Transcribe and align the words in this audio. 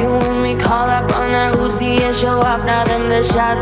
Fucking 0.00 0.18
when 0.18 0.40
we 0.40 0.54
call 0.54 0.88
up 0.88 1.14
on 1.14 1.34
our 1.34 1.52
Uzi 1.56 2.00
and 2.00 2.16
show 2.16 2.40
off, 2.40 2.64
now 2.64 2.84
them 2.84 3.10
the 3.10 3.22
shot 3.22 3.58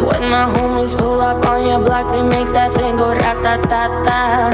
When 0.00 0.30
my 0.30 0.46
homies 0.56 0.96
pull 0.96 1.20
up 1.20 1.44
on 1.44 1.66
your 1.66 1.78
block, 1.78 2.10
they 2.10 2.22
make 2.22 2.50
that 2.54 2.72
thing 2.72 2.96
go 2.96 3.10
rat-ta-ta-ta. 3.10 4.50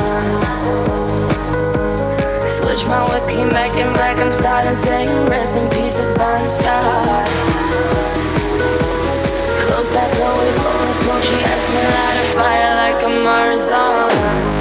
Switch 2.50 2.85
my 2.88 3.09
whip, 3.11 3.28
came 3.28 3.50
back 3.50 3.76
in 3.76 3.93
black, 3.93 4.19
I'm 4.19 4.33
starting 4.33 4.73
saying 4.73 5.26
rest 5.26 5.57
in 5.57 5.71
peace, 5.71 5.99
Bon 6.19 6.45
Scott 6.49 7.28
close 9.64 9.90
that 9.95 10.11
door, 10.19 10.35
we 10.35 10.50
blowing 10.59 10.95
smoke. 10.99 11.23
She 11.23 11.38
asked 11.47 11.71
me 11.75 11.83
light 11.95 12.19
a 12.23 12.26
fire 12.37 12.75
like 12.83 13.02
a 13.02 13.11
Marzon. 13.23 14.53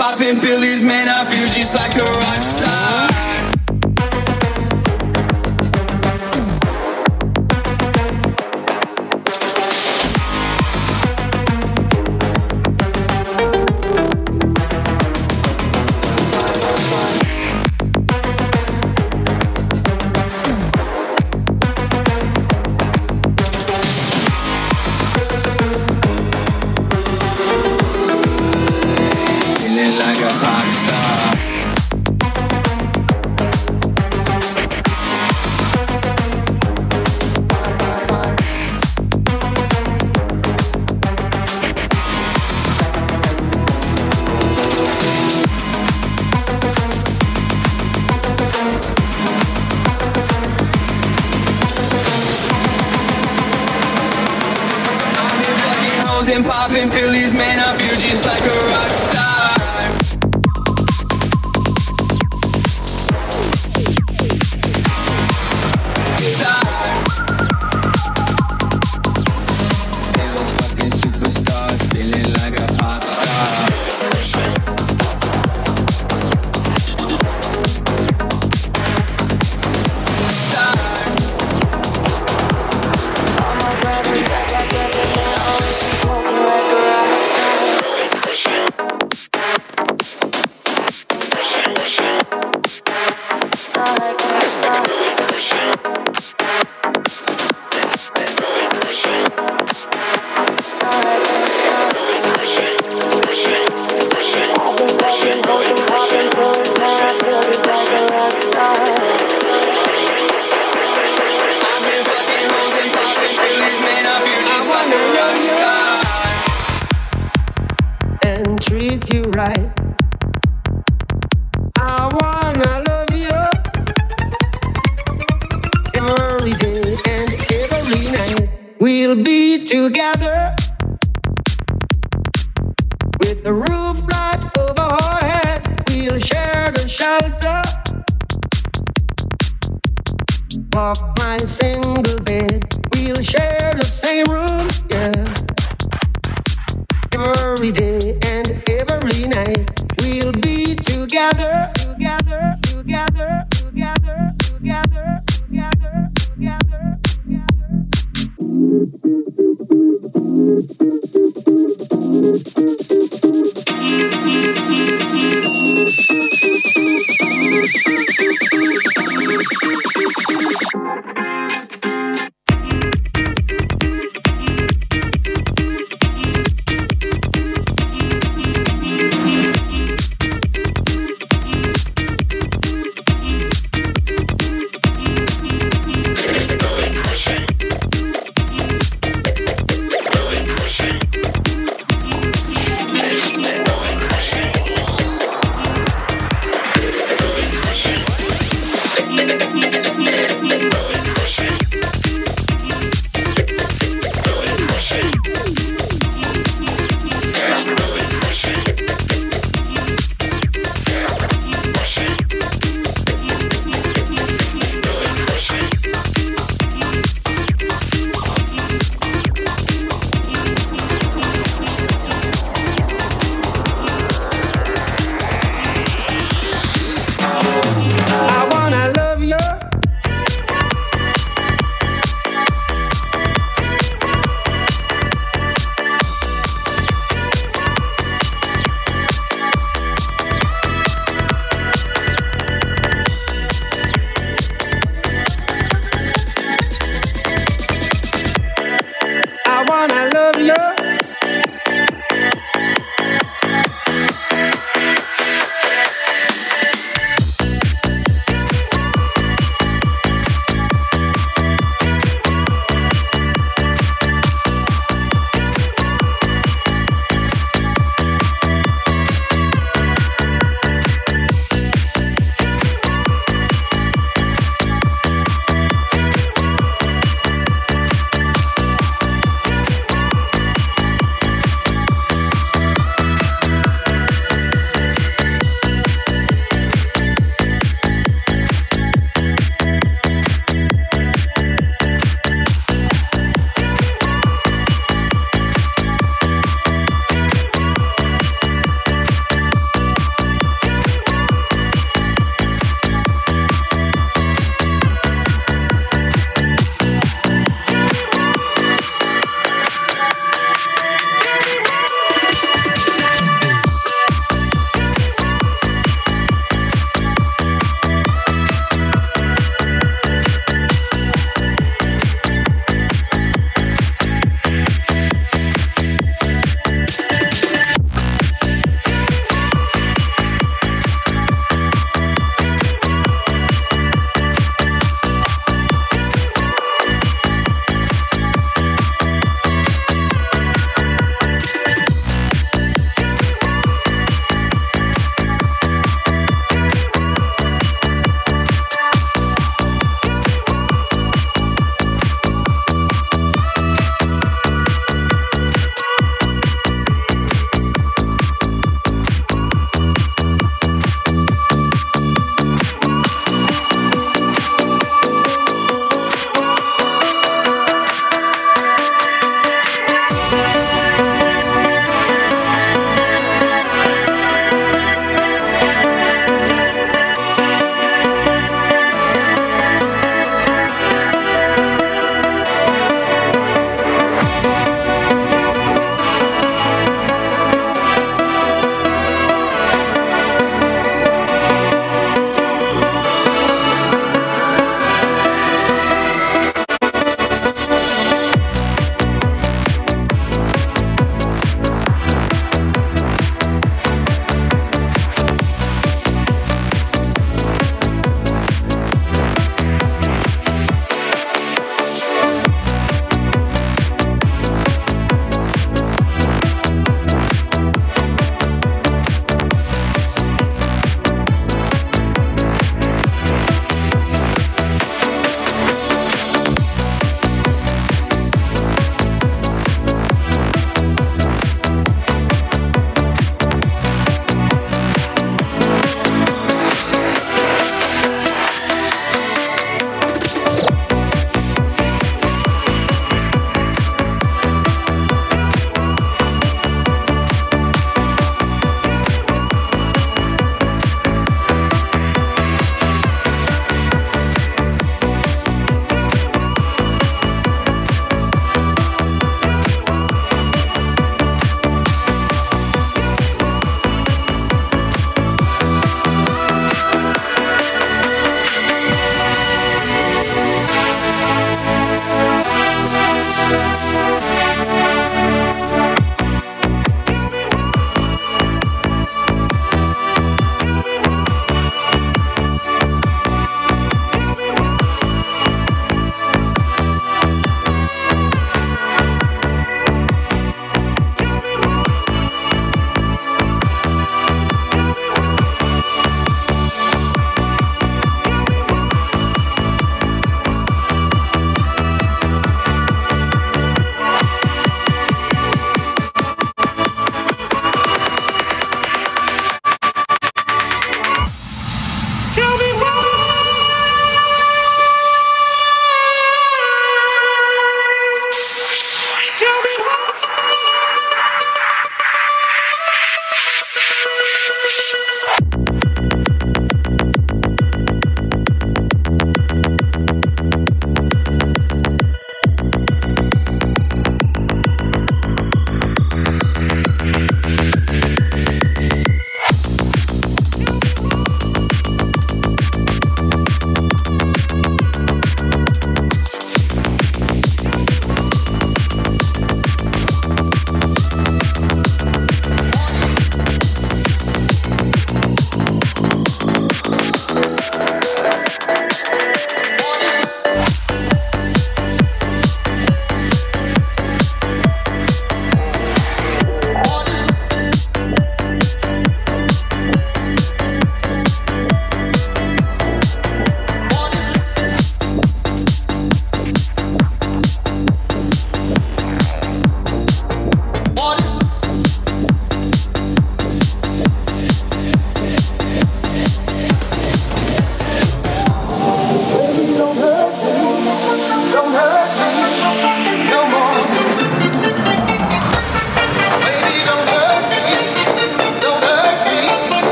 Popping 0.00 0.40
pillies, 0.40 0.82
man, 0.82 1.08
I 1.10 1.26
feel 1.26 1.46
just 1.48 1.74
like 1.74 1.94
a 1.96 2.04
rock 2.04 2.42
star. 2.42 2.89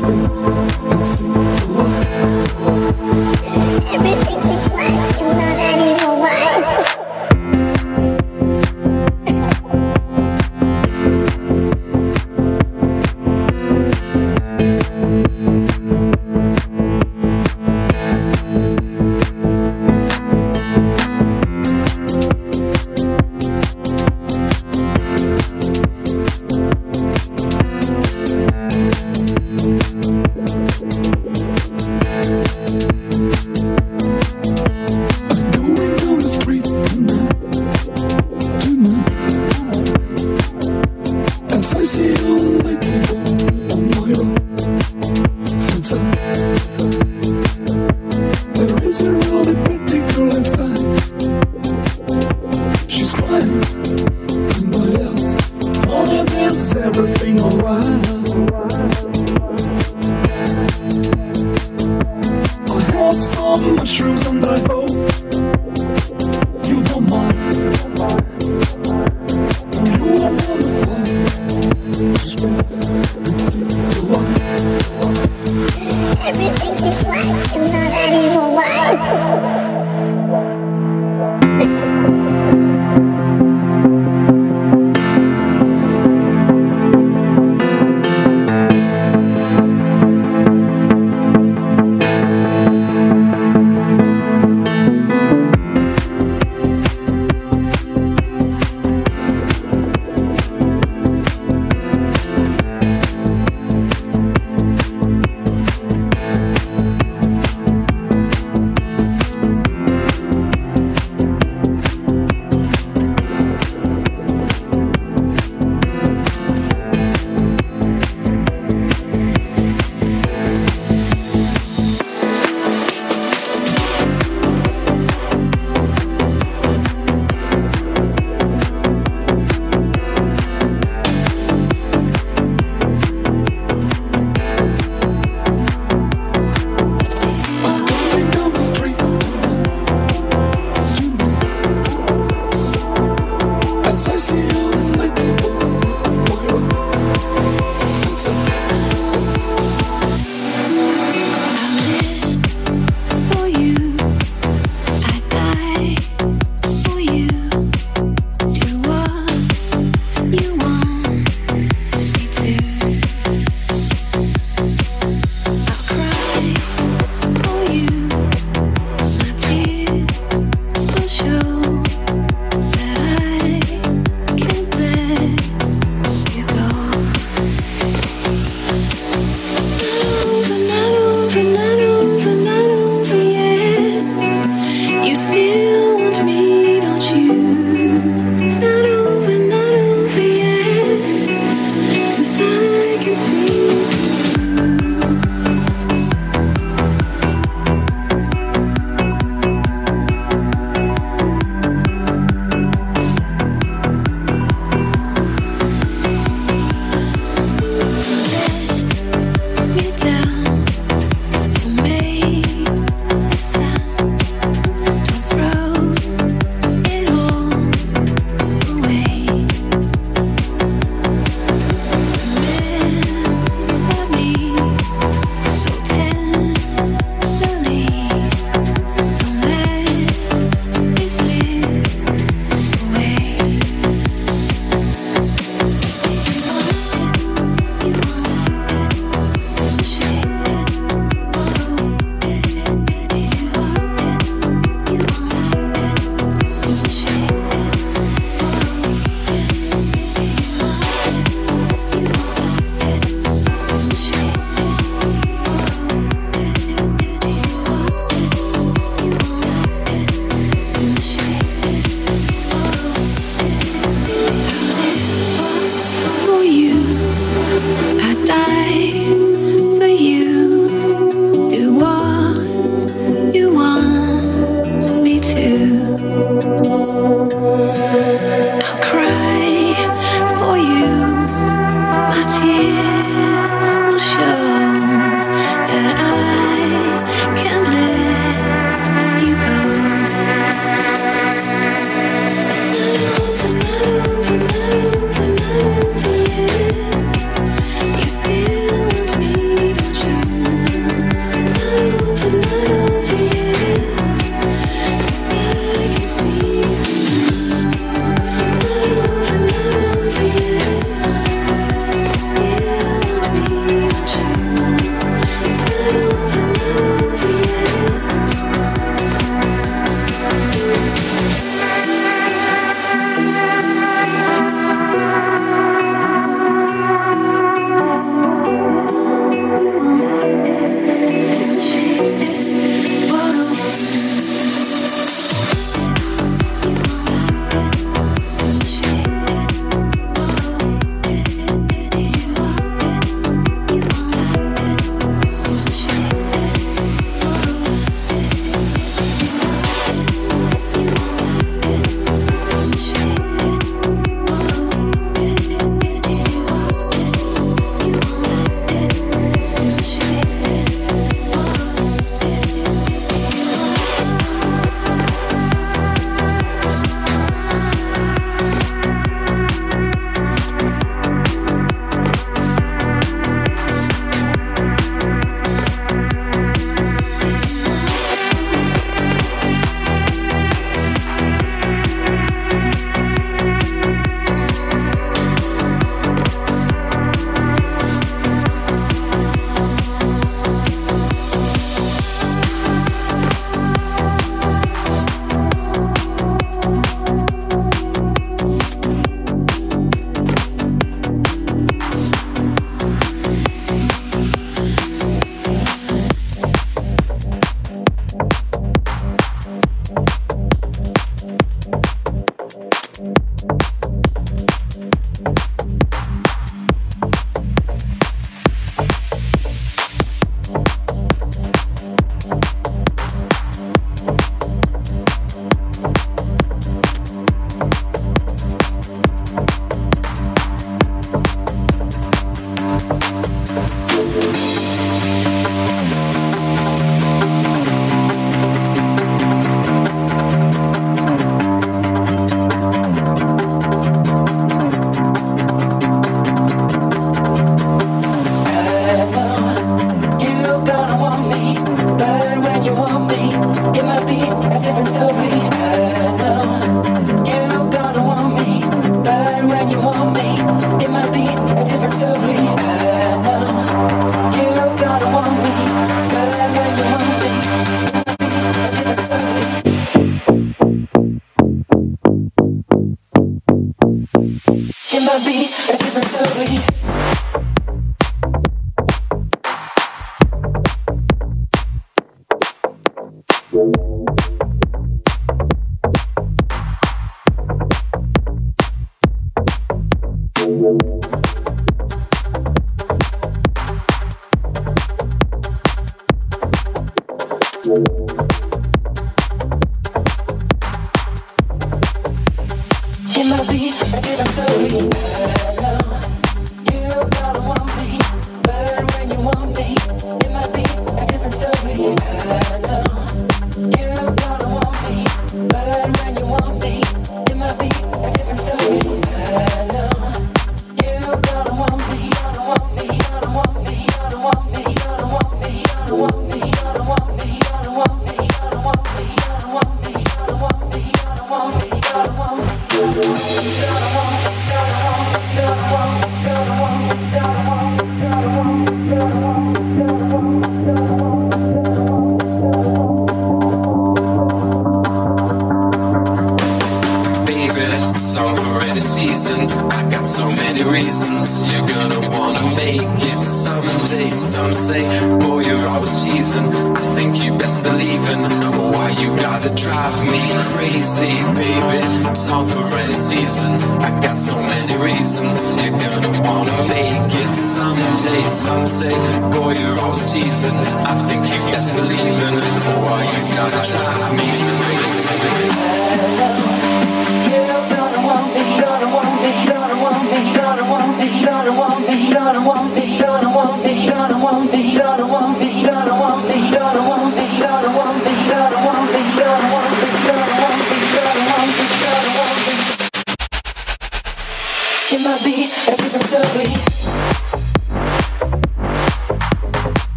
space 0.00 0.46
and 0.80 1.06
see. 1.06 1.49